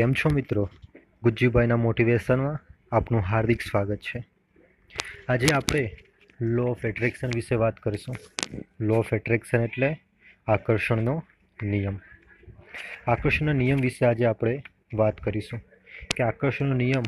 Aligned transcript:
કેમ 0.00 0.12
છો 0.12 0.30
મિત્રો? 0.34 0.70
ગુજ્જુભાઈના 1.22 1.76
મોટિવેશનમાં 1.76 2.58
આપનું 2.92 3.20
હાર્દિક 3.20 3.60
સ્વાગત 3.60 3.96
છે. 3.96 4.24
આજે 5.28 5.46
આપણે 5.54 5.96
લો 6.40 6.64
ઓફ 6.64 6.84
એટ્રેક્શન 6.84 7.28
વિશે 7.34 7.54
વાત 7.54 7.80
કરીશું. 7.80 8.16
લો 8.80 8.94
ઓફ 8.94 9.12
એટ્રેક્શન 9.12 9.60
એટલે 9.60 10.00
આકર્ષણનો 10.46 11.24
નિયમ. 11.62 12.00
આકર્ષણના 13.06 13.52
નિયમ 13.52 13.78
વિશે 13.78 14.06
આજે 14.06 14.24
આપણે 14.24 14.62
વાત 14.94 15.20
કરીશું 15.20 15.60
કે 16.16 16.22
આકર્ષણનો 16.22 16.74
નિયમ 16.74 17.02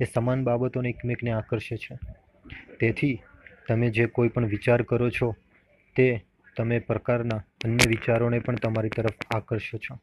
એ 0.00 0.04
સમાન 0.04 0.44
બાબતોને 0.44 0.88
એકમેકને 0.88 1.30
આકર્ષે 1.30 1.76
છે. 1.76 1.98
તેથી 2.80 3.22
તમે 3.68 3.90
જે 3.90 4.06
કોઈ 4.06 4.28
પણ 4.28 4.46
વિચાર 4.46 4.82
કરો 4.82 5.10
છો 5.10 5.36
તે 5.96 6.24
તમે 6.56 6.78
પ્રકારના 6.78 7.36
અન્ય 7.64 7.88
વિચારોને 7.88 8.38
પણ 8.38 8.54
તમારી 8.54 8.88
તરફ 8.88 9.12
આકર્ષો 9.30 9.78
છો. 9.78 9.98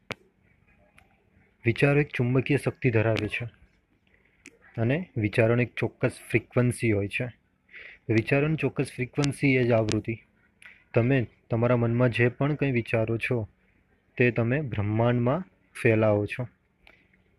વિચારો 1.64 2.00
એક 2.00 2.08
ચુંબકીય 2.08 2.56
શક્તિ 2.56 2.90
ધરાવે 2.90 3.28
છે 3.28 3.44
અને 4.80 5.10
વિચારોની 5.16 5.62
એક 5.62 5.74
ચોક્કસ 5.76 6.10
ફ્રિકવન્સી 6.30 6.92
હોય 6.92 7.08
છે. 7.08 7.26
વિચારોની 8.08 8.56
ચોક્કસ 8.56 8.84
ફ્રિકવન્સી 8.94 9.54
એ 9.54 9.64
જ 9.64 9.72
આવૃત્તિ. 9.72 10.18
તમે 10.94 11.26
તમારા 11.50 11.76
મનમાં 11.76 12.10
જે 12.10 12.28
પણ 12.28 12.54
કંઈ 12.54 12.70
વિચારો 12.70 13.18
છો, 13.18 13.48
તે 14.16 14.30
તમે 14.30 14.60
બ્રહ્માંડમાં 14.60 15.44
ફેલાવો 15.82 16.26
છો 16.26 16.48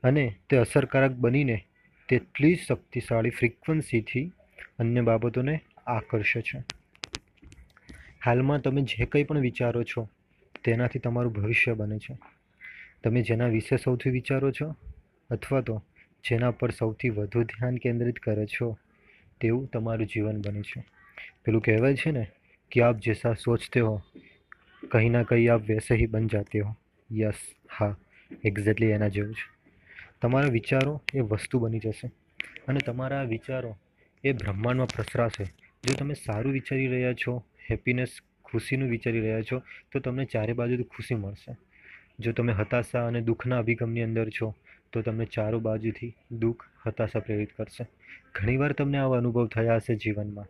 અને 0.04 0.36
તે 0.50 0.58
અસરકારક 0.58 1.12
બનીને 1.12 1.64
તેટલી 2.10 2.56
શક્તિશાળી 2.56 3.30
ફ્રિકવન્સીથી 3.30 4.32
અન્ય 4.80 5.02
બાબતોને 5.02 5.60
આકર્ષે 5.88 6.42
છે. 6.42 6.64
હાલમાં 8.26 8.62
તમે 8.62 8.82
જે 8.82 9.06
કંઈ 9.06 9.24
પણ 9.24 9.40
વિચારો 9.40 9.84
છો, 9.84 10.10
તેનાથી 10.64 11.00
તમારું 11.00 11.34
ભવિષ્ય 11.34 11.74
બને 11.74 12.00
છે. 12.00 12.18
તમે 13.06 13.22
જેના 13.22 13.48
વિશે 13.48 13.78
સૌથી 13.78 14.10
વિચારો 14.10 14.52
છો? 14.52 14.76
અથવા 15.30 15.62
તો 15.62 15.84
જેના 16.30 16.52
પર 16.52 16.72
સૌથી 16.72 17.10
વધુ 17.10 17.44
ધ્યાન 17.44 17.78
કેન્દ્રિત 17.78 18.20
કરે 18.20 18.46
છો? 18.46 18.78
તેવું 19.42 19.68
તમારું 19.68 20.08
જીવન 20.08 20.42
બને 20.42 20.62
છે. 20.62 20.84
પેલું 21.46 21.62
કહેવાય 21.62 21.96
છે 21.96 22.12
ને 22.12 22.28
કે 22.72 22.82
આપ 22.82 22.98
જેસા 22.98 23.34
સોચતે 23.34 23.80
હો 23.80 24.02
કहीं 24.92 25.10
ના 25.10 25.24
કहीं 25.24 25.48
આપ 25.48 25.62
વેસે 25.62 25.96
હી 25.96 26.06
બન 26.06 26.28
જાતે 26.28 26.60
હો. 26.60 26.76
યસ, 27.12 27.34
હા, 27.80 27.98
એક્ઝેક્ટલી 28.44 28.88
એના 28.88 29.08
જેવું 29.08 29.34
છે. 29.34 29.72
તમારા 30.22 30.48
વિચારો 30.48 31.02
એ 31.14 31.20
વસ્તુ 31.20 31.60
બની 31.60 31.80
જશે. 31.80 32.12
અને 32.68 32.80
તમારા 32.80 33.24
વિચારો 33.24 33.78
એ 34.24 34.32
બ્રહ્માંડમાં 34.34 34.88
પ્રસરાશે. 34.88 35.44
જો 35.84 35.94
તમે 35.94 36.14
સારું 36.14 36.54
વિચારી 36.54 36.88
રહ્યા 36.88 37.14
છો, 37.14 37.44
હેપીનેસ, 37.72 38.10
ખુશીનું 38.46 38.90
વિચારી 38.90 39.20
રહ્યા 39.20 39.42
છો, 39.42 39.62
તો 39.92 40.00
તમને 40.00 40.26
ચારે 40.26 40.54
બાજુથી 40.54 40.84
ખુશી 40.84 41.16
મળશે. 41.16 41.58
જો 42.20 42.32
તમે 42.32 42.54
હતાશા 42.54 43.08
અને 43.08 43.22
દુઃખના 43.22 43.60
અભિગમની 43.60 44.02
અંદર 44.02 44.30
છો, 44.30 44.56
તો 44.94 45.02
તમને 45.02 45.26
ચારો 45.26 45.60
બાજુથી 45.60 46.16
દુઃખ, 46.32 46.64
હતાશા 46.88 47.20
પ્રેરિત 47.20 47.50
કરશે. 47.58 47.88
ઘણીવાર 48.36 48.72
તમને 48.72 48.98
આવા 48.98 49.18
અનુભવ 49.18 49.48
થયા 49.48 49.76
હશે 49.76 49.96
જીવનમાં. 49.96 50.46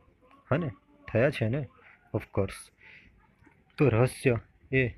હને 0.52 0.72
થયા 1.12 1.30
છે 1.30 1.50
ને? 1.50 1.68
ઓફકોર્સ 2.14 2.54
તો 3.78 3.90
રહસ્ય 3.90 4.40
એ 4.72 4.90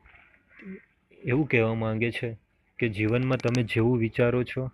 એવું 1.24 1.48
કહેવા 1.48 1.74
માંગે 1.74 2.12
છે 2.12 2.38
કે 2.80 2.90
જીવનમાં 2.90 3.38
તમે 3.38 3.64
જેવું 3.64 3.98
વિચારો 3.98 4.44
છો, 4.44 4.72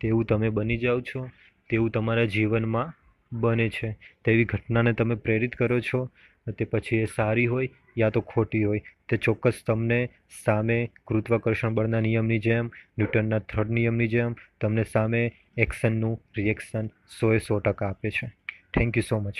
તેવું 0.00 0.24
તમે 0.24 0.48
બની 0.48 0.76
જાઓ 0.76 1.00
છો, 1.00 1.30
તેવું 1.70 1.90
તમારા 1.90 2.24
જીવનમાં 2.24 2.99
બને 3.32 3.68
છે. 3.68 3.96
તેવી 4.24 4.44
ઘટનાને 4.44 4.92
તમે 4.92 5.14
પ્રેરિત 5.14 5.56
કરો 5.56 5.80
છો 5.80 6.10
તે 6.58 6.64
પછી 6.64 6.96
એ 6.96 7.04
સારી 7.04 7.46
હોય 7.46 7.68
યા 7.98 8.10
તો 8.10 8.20
ખોટી 8.20 8.64
હોય. 8.64 8.82
તે 9.08 9.16
ચોક્કસ 9.16 9.62
તમને 9.66 10.08
સામે 10.44 10.90
ગુરુત્વાકર્ષણ 11.06 11.74
બળના 11.74 12.00
નિયમની 12.00 12.38
જેમ, 12.38 12.70
ન્યૂટનના 12.98 13.38
થર્ડ 13.38 13.70
નિયમની 13.70 14.08
જેમ, 14.08 14.36
તમને 14.60 14.84
સામે 14.84 15.32
એક્શનનું 15.56 16.22
રિએક્શન 16.36 16.86
સોએ 17.20 17.38
સો 17.38 17.58
ટકા 17.58 17.88
આપે 17.88 18.10
છે. 18.10 18.32
Thank 18.74 18.96
you 18.96 19.02
so 19.08 19.18
much 19.18 19.34